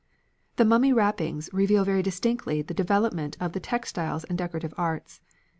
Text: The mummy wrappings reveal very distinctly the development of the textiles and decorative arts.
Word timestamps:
The 0.55 0.65
mummy 0.65 0.91
wrappings 0.91 1.47
reveal 1.53 1.85
very 1.85 2.01
distinctly 2.01 2.63
the 2.63 2.73
development 2.73 3.37
of 3.39 3.51
the 3.53 3.59
textiles 3.59 4.23
and 4.23 4.35
decorative 4.35 4.73
arts. 4.75 5.21